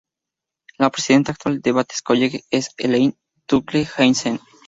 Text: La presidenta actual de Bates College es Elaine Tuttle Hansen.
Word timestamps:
La 0.79 0.89
presidenta 0.89 1.31
actual 1.31 1.61
de 1.61 1.73
Bates 1.73 2.01
College 2.01 2.41
es 2.49 2.71
Elaine 2.79 3.13
Tuttle 3.47 3.87
Hansen. 3.99 4.39